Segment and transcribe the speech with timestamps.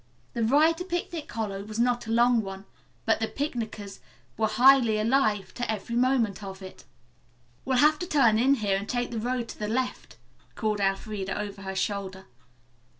[0.33, 2.65] The ride to Picnic Hollow was not a long one,
[3.05, 3.99] but the picnickers
[4.35, 6.85] were highly alive to every moment of it.
[7.65, 10.17] "We'll have to turn in here and take the road to the left,"
[10.55, 12.25] called Elfreda over her shoulder.